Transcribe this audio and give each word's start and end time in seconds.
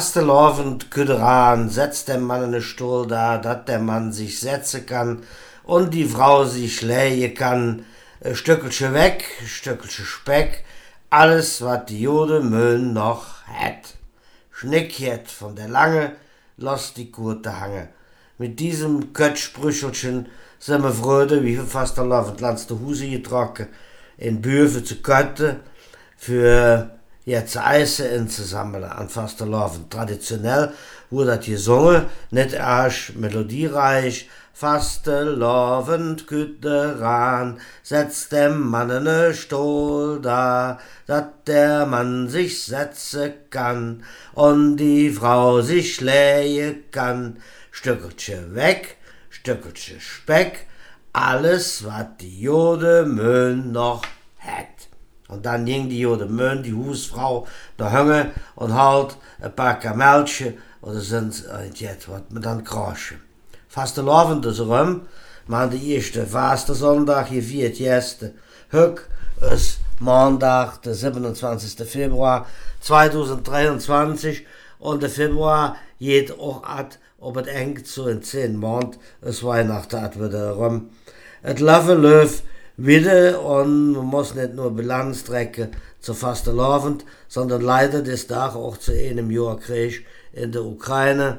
Fastelovend 0.00 0.90
Küderan 0.90 1.68
setzt 1.68 2.08
der 2.08 2.16
Mann 2.16 2.42
einen 2.42 2.62
Stuhl 2.62 3.06
da, 3.06 3.36
dat 3.36 3.68
der 3.68 3.80
Mann 3.80 4.14
sich 4.14 4.40
setzen 4.40 4.86
kann 4.86 5.24
und 5.62 5.92
die 5.92 6.06
Frau 6.06 6.44
sich 6.44 6.80
lähe 6.80 7.34
kann. 7.34 7.84
Ein 8.24 8.34
Stückelchen 8.34 8.94
weg, 8.94 9.26
ein 9.42 9.46
Stückelchen 9.46 10.06
Speck, 10.06 10.64
alles, 11.10 11.60
wat 11.60 11.90
die 11.90 12.00
Jode 12.00 12.40
Möhn 12.40 12.94
noch 12.94 13.42
hat. 13.46 13.98
Schnickjet 14.50 15.30
von 15.30 15.54
der 15.54 15.68
Lange, 15.68 16.12
los 16.56 16.94
die 16.94 17.10
Kurte 17.10 17.60
hange. 17.60 17.90
Mit 18.38 18.58
diesem 18.58 19.12
Köttsprüchelchen 19.12 20.28
sind 20.58 20.82
wir 20.82 20.92
Freude, 20.92 21.44
wie 21.44 21.56
viel 21.56 21.66
Fastelovend 21.66 22.40
Lands 22.40 22.66
de 22.66 22.78
Huse 22.78 23.06
getrocken, 23.06 23.66
in 24.16 24.40
Büfe 24.40 24.82
zu 24.82 25.02
kötte, 25.02 25.60
für 26.16 26.99
jetzt 27.30 27.56
Eise 27.56 28.08
inzusammeln 28.08 28.84
an 28.84 29.08
Fastelovend. 29.08 29.90
Traditionell 29.90 30.72
wurde 31.10 31.36
das 31.36 31.46
gesungen, 31.46 32.06
nicht 32.30 32.52
erst 32.52 33.16
melodiereich, 33.16 34.28
Fastelovend 34.52 36.26
Kütteran, 36.26 37.60
setzt 37.82 38.32
dem 38.32 38.68
Mann 38.68 38.88
ne 38.88 39.32
Stuhl 39.32 40.20
da, 40.20 40.78
dat 41.06 41.48
der 41.48 41.86
Mann 41.86 42.28
sich 42.28 42.64
setze 42.66 43.32
kann 43.48 44.02
und 44.34 44.76
die 44.76 45.10
Frau 45.10 45.62
sich 45.62 46.02
lähe 46.02 46.74
kann. 46.90 47.38
Stückelchen 47.70 48.54
weg, 48.54 48.98
Stückelchen 49.30 50.00
Speck, 50.00 50.66
alles, 51.14 51.84
wat 51.84 52.20
die 52.20 52.42
Jode 52.42 53.06
Möhn 53.06 53.72
noch 53.72 54.02
hat. 54.40 54.89
Und 55.30 55.46
dann 55.46 55.64
ging 55.64 55.88
die 55.88 56.00
Jode 56.00 56.26
Möhn, 56.26 56.62
die 56.62 56.74
Husfrau, 56.74 57.46
da 57.76 57.90
hängen 57.90 58.32
und 58.56 58.74
halt 58.74 59.16
ein 59.40 59.54
paar 59.54 59.78
Kamelchen 59.78 60.58
oder 60.82 61.00
sind 61.00 61.44
jetzt 61.74 62.08
wat 62.08 62.32
man 62.32 62.42
dann 62.42 62.64
kraschen. 62.64 63.20
Faste 63.68 64.02
Lovend 64.02 64.46
is 64.46 64.60
rum, 64.60 65.02
maar 65.46 65.70
de 65.70 65.78
eerste 65.78 66.26
vaste 66.26 66.74
zondag 66.74 67.28
gevierd 67.28 67.78
jeste. 67.78 68.32
Huk 68.72 69.08
is 69.52 69.78
maandag 70.00 70.80
de 70.80 70.94
27. 70.94 71.86
februar 71.86 72.46
2023 72.80 74.46
und 74.78 75.02
der 75.02 75.10
Februar 75.10 75.76
geht 75.98 76.36
auch 76.38 76.64
at, 76.64 76.98
ob 77.20 77.36
es 77.36 77.46
eng 77.46 77.84
zu 77.84 78.08
in 78.08 78.22
10 78.22 78.56
Monat 78.56 78.98
ist 79.22 79.44
Weihnachten 79.44 79.96
at 79.96 80.18
wieder 80.18 80.52
rum. 80.52 80.90
Et 81.42 81.60
lave 81.60 81.94
löf 81.94 82.42
wieder 82.84 83.42
und 83.42 83.92
man 83.92 84.06
muss 84.06 84.34
nicht 84.34 84.54
nur 84.54 84.74
Bilanz 84.74 85.24
trecken 85.24 85.68
zu 86.00 86.14
faste 86.14 86.50
Lovend, 86.50 87.04
sondern 87.28 87.60
leider 87.60 88.02
des 88.02 88.26
Tag 88.26 88.54
auch 88.56 88.76
zu 88.78 88.92
einem 88.92 89.30
Jahr 89.30 89.58
Krieg 89.58 90.06
in 90.32 90.52
der 90.52 90.64
Ukraine. 90.64 91.38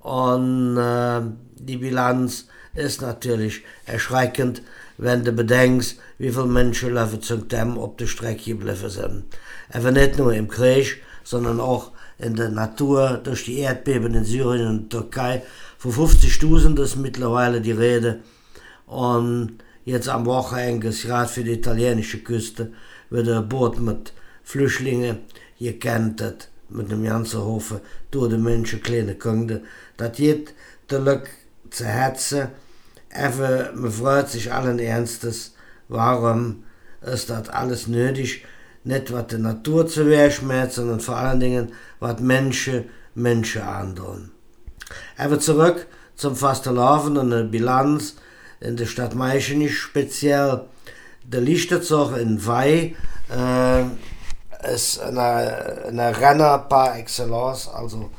Und 0.00 0.78
äh, 0.78 1.20
die 1.56 1.76
Bilanz 1.76 2.46
ist 2.74 3.02
natürlich 3.02 3.62
erschreckend, 3.86 4.62
wenn 4.98 5.24
du 5.24 5.32
bedenkst, 5.32 5.96
wie 6.18 6.30
viele 6.30 6.46
Menschen 6.46 6.94
laufen 6.94 7.20
zum 7.20 7.48
Dämm 7.48 7.78
auf 7.78 7.96
der 7.96 8.06
Strecke 8.06 8.52
geblieben 8.52 8.88
sind. 8.88 9.24
Aber 9.70 9.90
nicht 9.90 10.18
nur 10.18 10.32
im 10.32 10.48
Krieg, 10.48 11.02
sondern 11.22 11.60
auch 11.60 11.90
in 12.18 12.34
der 12.34 12.50
Natur, 12.50 13.20
durch 13.22 13.44
die 13.44 13.58
Erdbeben 13.58 14.14
in 14.14 14.24
Syrien 14.24 14.68
und 14.68 14.90
Türkei. 14.90 15.42
Von 15.76 15.92
50.000 15.92 16.80
ist 16.82 16.96
mittlerweile 16.96 17.60
die 17.60 17.72
Rede. 17.72 18.20
Und 18.86 19.58
jetzt 19.84 20.08
am 20.08 20.26
Wochenende, 20.26 20.90
gerade 20.90 21.28
für 21.28 21.44
die 21.44 21.52
italienische 21.52 22.18
Küste, 22.18 22.72
wird 23.10 23.28
ein 23.28 23.48
Boot 23.48 23.80
mit 23.80 24.12
Flüchtlingen 24.42 25.18
gekentert, 25.58 26.48
mit 26.68 26.90
einem 26.90 27.04
ganzen 27.04 27.44
Hofen, 27.44 27.80
durch 28.10 28.32
die 28.32 28.38
Menschen, 28.38 28.82
kleine 28.82 29.14
Kinder. 29.14 29.60
Das 29.96 30.16
geht 30.16 30.54
der 30.90 31.22
zu 31.70 31.84
Herzen. 31.84 32.48
Einfach, 33.10 33.74
man 33.74 33.90
freut 33.90 34.28
sich 34.30 34.52
allen 34.52 34.78
Ernstes, 34.78 35.54
warum 35.88 36.64
ist 37.02 37.30
das 37.30 37.48
alles 37.48 37.86
nötig? 37.86 38.44
Nicht, 38.84 39.12
was 39.12 39.28
die 39.28 39.38
Natur 39.38 39.86
zu 39.86 40.04
schmerzt, 40.30 40.76
sondern 40.76 41.00
vor 41.00 41.16
allen 41.16 41.40
Dingen, 41.40 41.72
was 42.00 42.20
Menschen 42.20 42.84
Menschen 43.14 43.62
androhen. 43.62 44.30
Aber 45.16 45.38
zurück 45.38 45.86
zum 46.16 46.36
Fastelavond 46.36 47.18
und 47.18 47.30
der 47.30 47.44
Bilanz 47.44 48.16
in 48.62 48.76
der 48.76 48.86
Stadt 48.86 49.14
Meichenich 49.14 49.76
speziell. 49.78 50.64
Der 51.24 51.40
Lichterzog 51.40 52.16
in 52.16 52.44
Wei 52.46 52.94
äh, 53.30 54.72
ist 54.72 55.00
eine, 55.00 55.84
eine 55.88 56.20
Renner 56.20 56.58
par 56.58 56.96
excellence, 56.96 57.68
also 57.68 58.10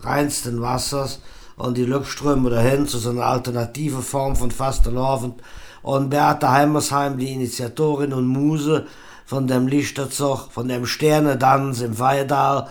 reinsten 0.00 0.60
Wassers 0.60 1.20
und 1.56 1.76
die 1.76 1.84
Lückströme 1.84 2.50
dahin 2.50 2.86
zu 2.86 2.98
so 2.98 3.10
einer 3.10 3.26
alternative 3.26 4.02
Form 4.02 4.36
von 4.36 4.50
Fastelavond. 4.50 5.40
Und 5.82 6.10
Beate 6.10 6.50
Heimersheim, 6.50 7.18
die 7.18 7.32
Initiatorin 7.32 8.12
und 8.12 8.26
Muse 8.26 8.86
von 9.24 9.46
dem 9.46 9.66
Lichterzog, 9.66 10.52
von 10.52 10.68
dem 10.68 10.86
Sternedanz 10.86 11.80
im 11.80 11.98
Weidal, 11.98 12.68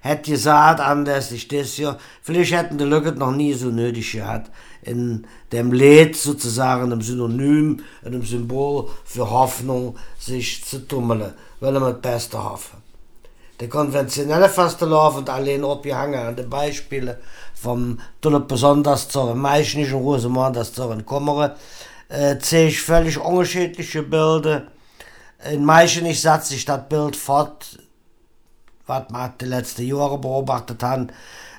hätte 0.00 0.30
gesagt, 0.30 0.80
anlässlich 0.80 1.48
des 1.48 1.76
Jahr, 1.76 1.98
vielleicht 2.22 2.52
hätten 2.52 2.78
die 2.78 2.84
Lücke 2.84 3.12
noch 3.12 3.32
nie 3.32 3.54
so 3.54 3.68
nötig 3.68 4.12
gehabt, 4.12 4.50
in 4.82 5.26
dem 5.52 5.72
Lied 5.72 6.16
sozusagen 6.16 6.84
einem 6.84 7.02
Synonym, 7.02 7.80
einem 8.04 8.24
Symbol 8.24 8.88
für 9.04 9.30
Hoffnung, 9.30 9.96
sich 10.18 10.64
zu 10.64 10.86
tummeln, 10.86 11.34
weil 11.60 11.74
er 11.74 11.80
mit 11.80 12.02
Beste 12.02 12.42
hoffen. 12.42 12.86
Der 13.58 13.68
konventionelle 13.68 14.50
Fastelavond 14.50 15.28
und 15.28 15.30
allein 15.30 15.64
abgehangen 15.64 16.20
an 16.20 16.36
den 16.36 16.50
Beispielen 16.50 17.16
vom 17.54 17.98
Tulle 18.20 18.40
besonders 18.40 19.08
zur 19.08 19.34
Meischnischen 19.34 19.98
Rosemann, 19.98 20.52
das 20.52 20.74
zur 20.74 20.94
Kommere, 21.02 21.56
äh, 22.08 22.36
sehe 22.38 22.68
ich 22.68 22.80
völlig 22.82 23.18
unterschiedliche 23.18 24.02
Bilder. 24.02 24.64
In 25.50 25.64
Meichenich 25.64 26.20
setzt 26.20 26.48
sich 26.48 26.64
das 26.64 26.86
Bild 26.88 27.16
fort, 27.16 27.78
was 28.86 29.10
man 29.10 29.32
die 29.40 29.46
letzten 29.46 29.86
Jahre 29.86 30.18
beobachtet 30.18 30.82
hat, 30.82 31.08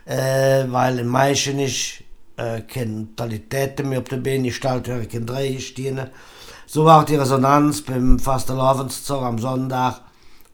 äh, 0.05 0.65
weil 0.67 0.99
in 0.99 1.07
Meichenich 1.07 2.05
äh, 2.37 2.61
keine 2.61 3.07
Totalitäten 3.15 3.89
mehr 3.89 3.99
auf 3.99 4.05
der 4.05 4.17
Beine 4.17 4.47
gestellt 4.47 4.87
werden, 4.87 5.09
keine 5.09 5.59
stehen. 5.59 5.99
So 6.65 6.85
war 6.85 7.01
auch 7.01 7.05
die 7.05 7.15
Resonanz 7.15 7.81
beim 7.81 8.19
Fastelavondszug 8.19 9.21
am 9.21 9.39
Sonntag 9.39 10.01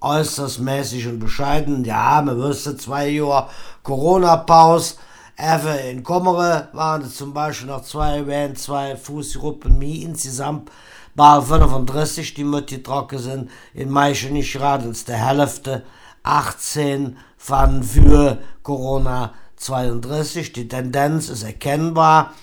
äußerst 0.03 0.59
mäßig 0.59 1.07
und 1.07 1.19
bescheiden. 1.19 1.83
Ja, 1.85 2.21
man 2.21 2.37
wüsste 2.37 2.77
zwei 2.77 3.07
Jahre 3.09 3.49
Corona-Pause. 3.83 4.95
Even 5.37 5.79
in 5.89 6.03
Kommere 6.03 6.67
waren 6.73 7.01
es 7.01 7.15
zum 7.15 7.33
Beispiel 7.33 7.67
noch 7.67 7.83
zwei, 7.83 8.27
wären 8.27 8.55
zwei 8.55 8.95
Fußgruppen 8.95 9.79
mehr 9.79 10.03
insgesamt. 10.03 10.69
Bei 11.15 11.41
35, 11.41 12.33
die 12.33 12.43
mitgetroffen 12.43 13.17
sind. 13.17 13.51
In 13.73 13.89
Meichen 13.89 14.33
nicht 14.33 14.53
gerade 14.53 14.91
der 15.07 15.27
Hälfte. 15.27 15.83
18 16.23 17.17
von 17.37 17.83
für 17.83 18.39
Corona 18.63 19.33
32. 19.57 20.53
Die 20.53 20.67
Tendenz 20.67 21.29
ist 21.29 21.43
erkennbar. 21.43 22.33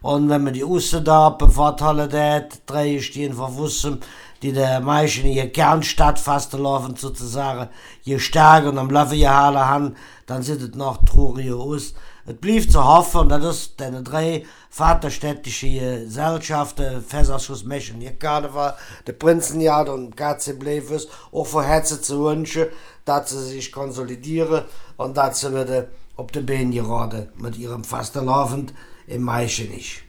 Und 0.00 0.28
wenn 0.28 0.44
man 0.44 0.52
die 0.52 0.64
Usse 0.64 1.02
da 1.02 1.30
bevorteilen 1.30 2.12
hat, 2.12 2.60
drei 2.66 3.00
stehen 3.00 3.34
verwussen, 3.34 4.00
die 4.42 4.52
der 4.52 4.80
Meichen 4.80 5.26
ihr 5.26 5.50
Kernstadt 5.50 6.18
fast 6.18 6.52
laufen 6.52 6.96
sozusagen, 6.96 7.70
je 8.02 8.18
stärker 8.18 8.68
und 8.68 8.78
am 8.78 8.90
Laufe 8.90 9.16
gehalten 9.16 9.58
haben, 9.58 9.96
dann 10.26 10.42
sieht 10.42 10.60
es 10.60 10.74
noch 10.74 11.04
trauriger 11.04 11.56
aus. 11.56 11.94
Es 12.26 12.34
blieb 12.36 12.72
zu 12.72 12.82
hoffen, 12.82 13.28
dass 13.28 13.44
es 13.44 13.76
deine 13.76 14.02
drei 14.02 14.46
vaterstädtische 14.70 16.04
Gesellschaften, 16.04 17.02
Fässerschuss 17.02 17.64
Mechen, 17.64 18.00
ihr 18.00 18.12
Karneval, 18.12 18.74
der 19.06 19.12
Prinzenjagd 19.12 19.90
und 19.90 20.16
KC 20.16 20.58
Bleves, 20.58 21.08
auch 21.32 21.46
von 21.46 21.64
Herzen 21.64 22.02
zu 22.02 22.24
wünschen, 22.24 22.68
dass 23.04 23.30
sie 23.30 23.44
sich 23.44 23.70
konsolidieren 23.70 24.64
und 24.96 25.16
dass 25.18 25.40
sie 25.40 25.52
wieder 25.52 25.88
auf 26.16 26.30
den 26.32 26.46
Beinen 26.46 26.72
gerade 26.72 27.30
mit 27.36 27.58
ihrem 27.58 27.84
Fastenlaufend 27.84 28.72
im 29.06 29.22
Maichen 29.22 29.70
nicht. 29.70 30.02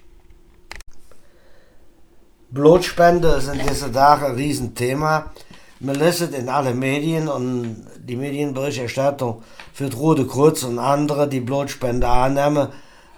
Blutspende 2.50 3.28
ist 3.30 3.50
in 3.50 3.60
diesen 3.60 3.92
Tagen 3.92 4.26
ein 4.26 4.36
Riesenthema. 4.36 5.32
Man 5.86 5.98
liest 5.98 6.22
in 6.34 6.50
alle 6.50 6.74
Medien 6.74 7.28
und 7.28 7.86
die 8.00 8.16
Medienberichterstattung 8.16 9.44
für 9.72 9.94
Rote 9.94 10.26
Kreuz 10.26 10.64
und 10.64 10.80
andere, 10.80 11.30
die 11.30 11.42
Blutspende 11.42 12.08
annehmen, 12.08 12.70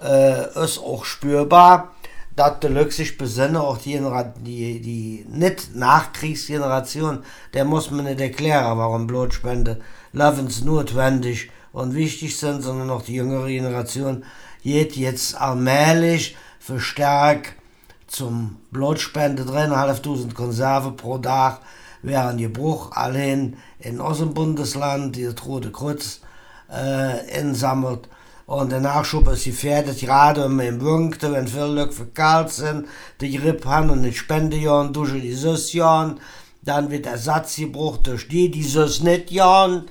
äh, 0.03 0.63
ist 0.63 0.77
auch 0.79 1.05
spürbar, 1.05 1.93
dass 2.35 2.59
die 2.59 2.67
Leute 2.67 2.91
sich 2.91 3.17
besinnen, 3.17 3.55
auch 3.55 3.77
die, 3.77 4.01
die, 4.41 4.81
die 4.81 5.25
nicht 5.29 5.75
Nachkriegsgeneration, 5.75 7.23
der 7.53 7.63
muss 7.63 7.89
man 7.89 8.03
nicht 8.03 8.19
erklären, 8.19 8.77
warum 8.77 9.07
Blutspende 9.07 9.79
lebensnotwendig 10.11 11.49
und 11.71 11.95
wichtig 11.95 12.37
sind, 12.37 12.63
sondern 12.63 12.89
auch 12.89 13.03
die 13.03 13.15
jüngere 13.15 13.47
Generation 13.47 14.25
geht 14.61 14.97
jetzt 14.97 15.39
allmählich 15.39 16.35
verstärkt 16.59 17.53
zum 18.07 18.57
Blutspende, 18.71 19.43
3.500 19.43 20.33
Konserve 20.33 20.91
pro 20.91 21.17
Tag 21.17 21.61
wären 22.07 22.37
Gebruch 22.37 22.91
allein 22.93 23.57
in 23.79 23.99
unserem 23.99 24.33
Bundesland, 24.33 25.15
die 25.15 25.25
Rote 25.25 25.71
Kreuz 25.71 26.21
äh, 26.71 27.39
insammelt. 27.39 28.09
Und 28.45 28.71
der 28.71 28.79
Nachschub 28.79 29.27
ist 29.27 29.43
gefährdet, 29.43 29.99
gerade 29.99 30.45
wenn 30.45 30.55
man 30.55 30.65
im 30.67 30.81
Winkte, 30.81 31.33
wenn 31.33 31.47
viele 31.47 31.67
Leute 31.67 31.91
verkalt 31.91 32.49
sind, 32.49 32.87
die 33.19 33.37
Grippe 33.37 33.67
haben 33.67 33.89
und 33.89 34.01
nicht 34.01 34.17
spenden 34.17 34.93
durch 34.93 35.11
die 35.11 35.33
Süßjahren, 35.33 36.19
dann 36.61 36.89
wird 36.89 37.05
Ersatz 37.07 37.57
gebraucht 37.57 38.07
durch 38.07 38.27
die, 38.29 38.49
die 38.49 38.63
Süß 38.63 39.03
nicht 39.03 39.31
jahren. 39.31 39.89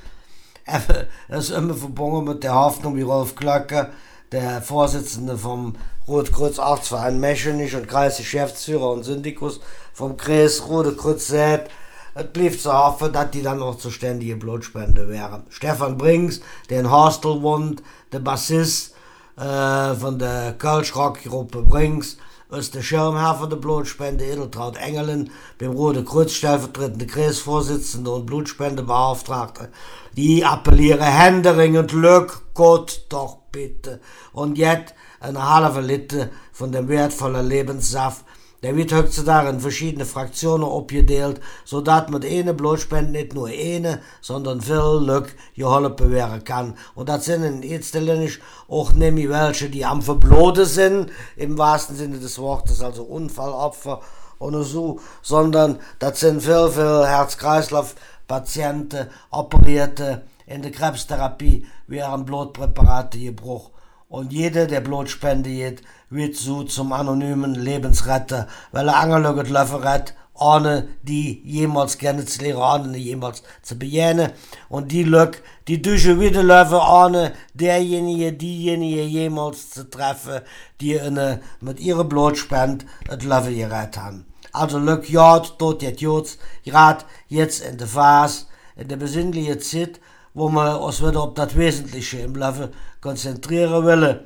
Das 1.28 1.50
ist 1.50 1.56
immer 1.56 1.74
verbunden 1.74 2.32
mit 2.32 2.42
der 2.42 2.54
Hoffnung, 2.54 2.96
wie 2.96 3.02
Rolf 3.02 3.36
Glöcke, 3.36 3.90
der 4.32 4.62
Vorsitzende 4.62 5.36
vom 5.38 5.76
Rotkreuz 6.08 6.58
Arztverein 6.58 7.20
Mechenich 7.20 7.74
und 7.74 7.88
Kreisgeschäftsführer 7.88 8.90
und 8.90 9.04
Syndikus 9.04 9.60
vom 9.92 10.16
Kreis 10.16 10.66
Rote 10.68 10.94
Kreuz 10.96 11.26
sagt, 11.26 11.70
es 12.16 12.26
blieb 12.32 12.58
zu 12.58 12.72
hoffen, 12.72 13.12
dass 13.12 13.30
die 13.30 13.42
dann 13.42 13.62
auch 13.62 13.76
zuständige 13.76 14.36
Blutspende 14.36 15.08
wären. 15.08 15.44
Stefan 15.50 15.98
Brings, 15.98 16.40
der 16.70 16.80
in 16.80 16.90
Hostel 16.90 17.42
wohnt, 17.42 17.82
der 18.10 18.20
Bassist 18.20 18.94
äh, 19.36 19.94
von 19.94 20.18
der 20.18 20.54
Kölsch-Rock-Gruppe 20.54 21.60
Brings, 21.60 22.16
ist 22.50 22.74
der 22.74 22.80
Schirmherr 22.80 23.34
von 23.34 23.50
der 23.50 23.58
Blutspende 23.58 24.24
Edeltraut 24.24 24.78
Engelen, 24.78 25.30
beim 25.58 25.72
Rote 25.72 26.04
Kreuz 26.04 26.32
stellvertretende 26.32 27.06
Kreisvorsitzende 27.06 28.10
und 28.10 28.24
Blutspendebeauftragte. 28.24 29.68
Die 30.16 30.42
appelliere 30.42 31.04
händeringend, 31.04 31.90
Glück, 31.90 32.40
Gott, 32.54 33.04
doch 33.10 33.40
bitte. 33.52 34.00
Und 34.32 34.56
jetzt 34.56 34.94
eine 35.20 35.46
halbe 35.46 35.82
Liter 35.82 36.30
von 36.52 36.72
dem 36.72 36.88
wertvollen 36.88 37.46
Lebenssaft 37.46 38.24
der 38.62 38.76
wird 38.76 38.92
heutzutage 38.92 39.50
in 39.50 39.60
verschiedene 39.60 40.04
Fraktionen 40.04 40.68
abgedeelt, 40.68 41.40
sodass 41.64 42.08
mit 42.08 42.24
eine 42.24 42.54
Blutspende 42.54 43.12
nicht 43.12 43.34
nur 43.34 43.48
eine, 43.48 44.00
sondern 44.20 44.60
viel 44.60 45.00
Glück 45.04 45.34
geholfen 45.54 46.10
werden 46.10 46.44
kann. 46.44 46.76
Und 46.94 47.08
das 47.08 47.26
sind 47.26 47.44
in 47.44 47.62
erster 47.62 48.00
Linie 48.00 48.30
auch 48.68 48.92
nämlich 48.92 49.28
welche, 49.28 49.68
die 49.68 49.84
am 49.84 50.02
Verblode 50.02 50.66
sind, 50.66 51.10
im 51.36 51.58
wahrsten 51.58 51.96
Sinne 51.96 52.18
des 52.18 52.38
Wortes, 52.38 52.82
also 52.82 53.04
Unfallopfer 53.04 54.00
oder 54.38 54.62
so, 54.62 55.00
sondern 55.22 55.78
das 55.98 56.20
sind 56.20 56.42
viel, 56.42 56.68
viel 56.70 57.06
Herz-Kreislauf-Patienten, 57.06 59.08
Operierte, 59.30 60.22
in 60.46 60.62
der 60.62 60.70
Krebstherapie 60.70 61.66
werden 61.88 62.24
Blutpräparate 62.24 63.18
gebrochen. 63.18 63.72
Und 64.08 64.32
jeder, 64.32 64.66
der 64.66 64.80
Blut 64.80 65.08
spendet, 65.08 65.82
wird 66.10 66.36
so 66.36 66.62
zum 66.62 66.92
anonymen 66.92 67.54
Lebensretter, 67.54 68.46
weil 68.70 68.88
er 68.88 68.96
angelöget 68.98 69.50
Löfferet, 69.50 70.14
ohne 70.38 70.88
die 71.02 71.42
jemals 71.44 71.98
kennenzulernen, 71.98 72.90
ohne 72.90 72.98
jemals 72.98 73.42
zu 73.62 73.76
begegnen. 73.76 74.30
Und 74.68 74.92
die 74.92 75.02
Lück, 75.02 75.42
die 75.66 75.82
durch 75.82 76.04
wieder 76.20 76.44
laufen, 76.44 76.78
ohne 76.78 77.32
derjenige, 77.54 78.32
diejenige 78.32 79.02
jemals 79.02 79.70
zu 79.70 79.90
treffen, 79.90 80.42
die 80.80 81.00
eine, 81.00 81.40
mit 81.60 81.80
ihrer 81.80 82.04
Blutspende 82.04 82.84
das 83.08 83.24
Leben 83.24 83.56
gerettet 83.56 83.96
haben. 83.98 84.26
Also 84.52 84.78
Lück, 84.78 85.10
ja, 85.10 85.40
tot 85.40 85.82
jetzt, 85.82 86.00
jetzt, 86.00 86.38
gerade 86.64 87.04
jetzt 87.28 87.64
in 87.64 87.78
der 87.78 87.88
Phase, 87.88 88.46
in 88.76 88.88
der 88.88 88.96
besinnlichen 88.96 89.60
Zeit, 89.60 90.00
wo 90.32 90.48
man 90.50 90.76
uns 90.76 91.00
wieder 91.00 91.22
auf 91.22 91.34
das 91.34 91.56
Wesentliche 91.56 92.18
im 92.18 92.34
Leben 92.34 92.68
konzentrieren 93.06 93.86
will. 93.86 94.20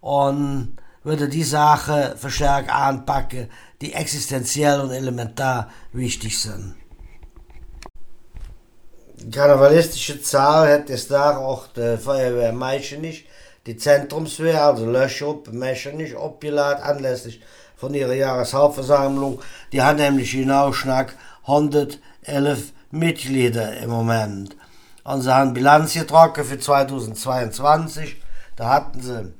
Und 0.00 0.76
würde 1.02 1.28
die 1.28 1.44
Sache 1.44 2.14
verstärkt 2.16 2.70
anpacken, 2.70 3.50
die 3.80 3.92
existenziell 3.92 4.80
und 4.80 4.90
elementar 4.90 5.70
wichtig 5.92 6.40
sind. 6.40 6.74
Karnevalistische 9.30 10.20
Zahl 10.22 10.72
hat 10.72 10.90
es 10.90 11.08
da 11.08 11.36
auch 11.36 11.66
die 11.68 11.98
Feuerwehr 11.98 12.52
Meichenich, 12.52 13.26
die 13.66 13.76
Zentrumswehr, 13.76 14.64
also 14.64 14.86
Löschup, 14.86 15.52
Meichenich, 15.52 16.16
abgeladen, 16.16 16.82
anlässlich 16.82 17.40
von 17.76 17.94
ihrer 17.94 18.14
Jahreshauptversammlung. 18.14 19.40
Die 19.72 19.82
hat 19.82 19.96
nämlich 19.98 20.32
genau 20.32 20.72
schnack 20.72 21.16
111 21.42 22.72
Mitglieder 22.90 23.76
im 23.78 23.90
Moment. 23.90 24.56
Und 25.04 25.20
sie 25.20 25.34
haben 25.34 25.52
Bilanz 25.52 25.92
getroffen 25.92 26.44
für 26.44 26.58
2022. 26.58 28.16
Da 28.56 28.70
hatten 28.70 29.00
sie 29.00 29.32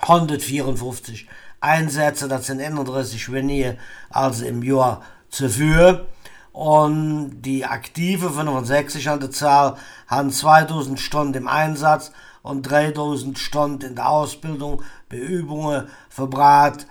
154 0.00 1.28
Einsätze, 1.60 2.28
das 2.28 2.46
sind 2.46 2.60
31 2.60 3.32
weniger 3.32 3.76
als 4.10 4.40
im 4.40 4.62
Jahr 4.62 5.02
zuvor. 5.28 6.06
Und 6.52 7.42
die 7.42 7.66
aktive 7.66 8.30
65 8.30 9.10
an 9.10 9.20
der 9.20 9.30
Zahl 9.30 9.76
haben 10.06 10.30
2000 10.30 10.98
Stunden 10.98 11.34
im 11.34 11.48
Einsatz 11.48 12.12
und 12.42 12.62
3000 12.62 13.38
Stunden 13.38 13.90
in 13.90 13.94
der 13.96 14.08
Ausbildung, 14.08 14.82
Beübungen 15.10 15.88
verbracht. 16.08 16.86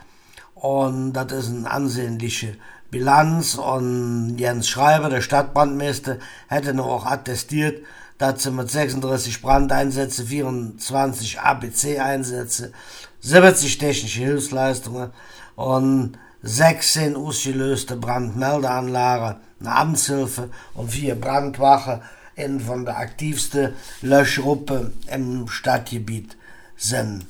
Und 0.54 1.14
das 1.14 1.32
ist 1.32 1.50
eine 1.50 1.72
ansehnliche 1.72 2.58
Bilanz. 2.96 3.56
Und 3.56 4.38
Jens 4.38 4.70
Schreiber, 4.70 5.10
der 5.10 5.20
Stadtbrandmeister, 5.20 6.18
hätte 6.48 6.74
noch 6.74 6.88
auch 6.88 7.06
attestiert, 7.06 7.84
dazu 8.18 8.54
mit 8.54 8.72
36 8.72 9.42
Brandeinsätze, 9.42 10.24
24 10.24 11.42
ABC-Einsätze, 11.42 12.72
70 13.20 13.80
technische 13.80 14.22
Hilfsleistungen 14.22 15.12
und 15.58 16.18
16 16.42 17.18
ausgelöste 17.18 17.98
Brandmeldeanlagen, 17.98 19.42
eine 19.60 19.76
Amtshilfe 19.76 20.50
und 20.74 20.92
vier 20.92 21.16
Brandwache 21.16 22.02
in 22.36 22.62
von 22.62 22.86
der 22.86 22.98
aktivsten 22.98 23.74
Löschgruppe 24.02 24.94
im 25.12 25.50
Stadtgebiet 25.50 26.38
sind. 26.78 27.26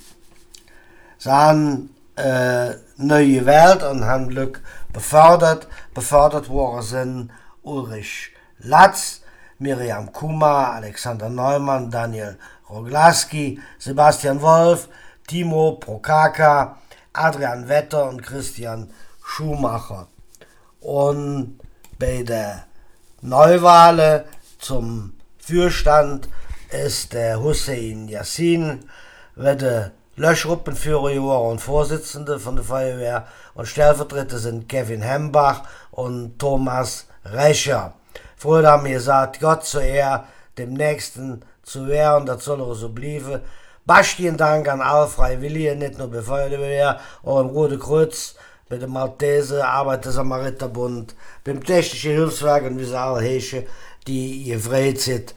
Sie 1.18 1.32
haben 1.32 1.90
äh, 2.18 2.76
neue 2.98 3.46
Welt 3.46 3.84
und 3.84 4.06
haben 4.06 4.30
Glück 4.30 4.62
befördert. 4.96 5.68
Befördert 5.94 6.50
worden 6.50 6.82
sind 6.82 7.32
Ulrich 7.62 8.32
Latz, 8.60 9.22
Miriam 9.60 10.12
Kuma, 10.12 10.72
Alexander 10.72 11.30
Neumann, 11.30 11.92
Daniel 11.92 12.38
Roglaski, 12.70 13.60
Sebastian 13.78 14.42
Wolf, 14.42 14.88
Timo 15.28 15.74
Prokaka, 15.74 16.78
Adrian 17.14 17.68
Wetter 17.68 18.10
und 18.10 18.24
Christian 18.24 18.90
Schumacher. 19.24 20.08
Und 20.80 21.60
bei 22.00 22.24
der 22.24 22.66
Neuwahl 23.22 24.26
zum 24.60 25.14
Fürstand 25.38 26.30
ist 26.70 27.14
der 27.14 27.42
Hussein 27.42 28.08
Yassin, 28.08 28.90
wird 29.36 29.92
der 30.18 30.30
Löschruppenführer 30.30 31.42
und 31.42 31.60
Vorsitzende 31.60 32.40
von 32.40 32.56
der 32.56 32.66
Feuerwehr 32.66 33.28
und 33.54 33.68
Stellvertreter 33.68 34.38
sind 34.38 34.70
Kevin 34.70 35.02
Hembach 35.02 35.64
und 35.92 36.40
Thomas 36.40 37.08
Recher. 37.26 37.94
Früher 38.38 38.68
haben 38.68 38.86
wir 38.86 38.94
gesagt, 38.94 39.40
Gott 39.40 39.66
zu 39.66 39.80
Ehr, 39.80 40.26
dem 40.58 40.74
Nächsten 40.74 41.42
zu 41.64 41.88
wehren, 41.88 42.26
das 42.26 42.44
soll 42.44 42.62
auch 42.62 42.74
so 42.74 42.90
bleiben. 42.90 43.42
Bastien 43.86 44.38
Dank 44.38 44.68
an 44.68 44.82
alle 44.82 45.08
Freiwillige, 45.08 45.76
nicht 45.76 45.98
nur 45.98 46.10
bei 46.10 46.22
Feuerwehr, 46.22 47.00
auch 47.24 47.42
im 47.42 47.48
Rote 47.48 47.78
Kreuz, 47.78 48.36
bei 48.68 48.78
dem 48.78 48.92
Maltese, 48.92 49.66
Arbeiter-Samariterbund, 49.66 51.16
beim 51.44 51.64
Technischen 51.64 52.12
Hilfswerk 52.12 52.64
und 52.64 52.80
wie 52.80 52.86
sie 52.86 52.98
alle 52.98 53.22
heißen, 53.22 53.64
die 54.08 54.46
gefreut 54.46 55.00
sind 55.00 55.36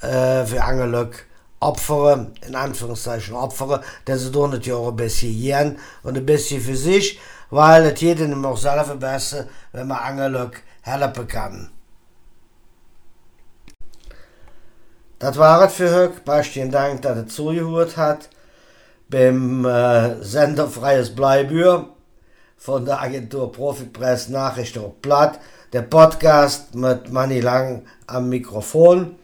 äh, 0.00 0.44
für 0.46 0.62
Angelöck 0.62 1.26
Opfer, 1.60 2.28
in 2.46 2.54
Anführungszeichen 2.54 3.34
Opfer, 3.34 3.82
dass 4.06 4.22
sie 4.22 4.32
doch 4.32 4.48
nicht 4.48 4.70
auch 4.72 4.88
ein 4.88 4.96
bisschen 4.96 5.38
gern 5.38 5.78
und 6.02 6.16
ein 6.16 6.24
bisschen 6.24 6.60
für 6.60 6.76
sich, 6.76 7.20
weil 7.50 7.84
es 7.86 8.00
jedem 8.00 8.44
auch 8.46 8.56
selber 8.56 8.96
besser, 8.96 9.46
wenn 9.72 9.88
man 9.88 9.98
Angelöck 9.98 10.62
helfen 10.82 11.28
kann. 11.28 11.70
Das 15.18 15.36
war 15.36 15.62
es 15.66 15.74
für 15.74 15.94
heute. 15.94 16.20
Besten 16.24 16.70
Dank, 16.70 17.02
dass 17.02 17.18
ihr 17.18 17.26
zugehört 17.26 17.98
hat. 17.98 18.30
Beim 19.10 19.66
äh, 19.66 20.22
Sender 20.22 20.66
Freies 20.66 21.14
Bleibür 21.14 21.90
von 22.56 22.86
der 22.86 23.02
Agentur 23.02 23.52
Profipress 23.52 24.30
Nachrichten 24.30 24.78
auf 24.78 25.02
Platt. 25.02 25.38
Der 25.74 25.82
Podcast 25.82 26.74
mit 26.74 27.12
Manny 27.12 27.40
Lang 27.40 27.84
am 28.06 28.30
Mikrofon. 28.30 29.16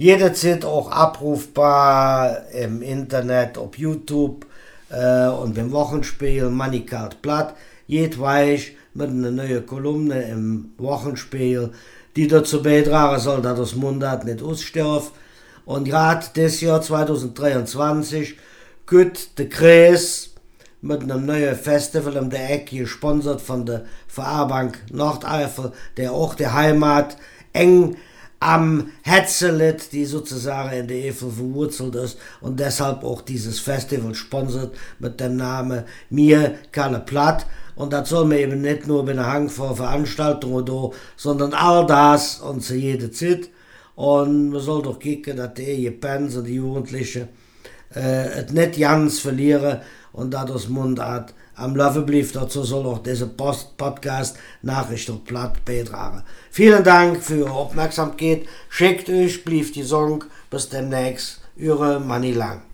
Jederzeit 0.00 0.64
auch 0.64 0.90
abrufbar 0.90 2.48
im 2.52 2.80
Internet, 2.80 3.58
auf 3.58 3.76
YouTube 3.76 4.46
äh, 4.88 5.26
und 5.26 5.54
beim 5.54 5.72
Wochenspiel 5.72 6.50
Card 6.86 7.20
Platt. 7.20 7.54
Jedweich 7.86 8.76
mit 8.94 9.10
einer 9.10 9.30
neuen 9.30 9.66
Kolumne 9.66 10.22
im 10.22 10.70
Wochenspiel 10.78 11.72
die 12.16 12.28
dazu 12.28 12.62
beitragen 12.62 13.20
soll, 13.20 13.42
dass 13.42 13.58
das 13.58 13.74
Mundart 13.74 14.24
nicht 14.24 14.42
ausstirbt. 14.42 15.12
Und 15.66 15.84
gerade 15.84 16.24
das 16.32 16.62
Jahr 16.62 16.80
2023 16.80 18.38
geht 18.88 19.38
der 19.38 19.50
Kreis 19.50 20.30
mit 20.80 21.02
einem 21.02 21.26
neuen 21.26 21.54
Festival 21.54 22.16
um 22.16 22.30
der 22.30 22.50
Ecke, 22.50 22.78
gesponsert 22.78 23.42
von 23.42 23.66
der 23.66 23.84
VR-Bank 24.08 24.78
Nordeifel, 24.90 25.72
der 25.98 26.12
auch 26.12 26.34
der 26.34 26.54
Heimat 26.54 27.18
eng 27.52 27.96
am 28.40 28.90
Hetzelit, 29.02 29.92
die 29.92 30.06
sozusagen 30.06 30.72
in 30.72 30.88
der 30.88 31.10
Eifel 31.10 31.30
verwurzelt 31.30 31.94
ist 31.94 32.18
und 32.40 32.58
deshalb 32.58 33.04
auch 33.04 33.20
dieses 33.20 33.60
Festival 33.60 34.14
sponsert 34.14 34.74
mit 34.98 35.20
dem 35.20 35.36
Namen 35.36 35.84
Mir 36.08 36.54
keine 36.72 37.00
Platt. 37.00 37.46
Und 37.76 37.92
das 37.92 38.08
soll 38.08 38.24
man 38.24 38.38
eben 38.38 38.62
nicht 38.62 38.86
nur 38.86 39.04
bei 39.04 39.16
Hang 39.16 39.50
vor 39.50 39.76
Veranstaltungen 39.76 40.64
da, 40.64 40.90
sondern 41.16 41.52
all 41.52 41.86
das 41.86 42.40
und 42.40 42.62
zu 42.62 42.74
jeder 42.74 43.12
Zeit. 43.12 43.50
Und 43.94 44.50
man 44.50 44.60
soll 44.60 44.82
doch 44.82 44.98
kicken, 44.98 45.36
dass 45.36 45.54
die 45.54 45.66
Ejepens 45.66 46.36
und 46.36 46.44
die 46.44 46.54
Jugendlichen 46.54 47.28
äh, 47.94 48.44
es 48.44 48.52
nicht 48.52 48.78
ganz 48.78 49.20
verlieren 49.20 49.80
und 50.12 50.32
dat 50.32 50.50
das 50.50 50.68
Mundart 50.68 51.34
am 51.54 51.76
Laufe 51.76 52.02
blieb. 52.02 52.32
Dazu 52.32 52.62
soll 52.62 52.86
auch 52.86 53.02
dieser 53.02 53.26
Post 53.26 53.76
Podcast 53.76 54.36
Nachricht 54.62 55.08
und 55.10 55.24
Platt 55.24 55.64
beitragen. 55.64 56.22
Vielen 56.50 56.84
Dank 56.84 57.22
für 57.22 57.38
Ihre 57.38 57.50
Aufmerksamkeit. 57.50 58.42
Schickt 58.68 59.08
euch, 59.08 59.44
blieb 59.44 59.72
die 59.72 59.82
Song. 59.82 60.24
Bis 60.50 60.68
demnächst. 60.68 61.40
Ihre 61.56 62.00
Manni 62.00 62.32
Lang. 62.32 62.69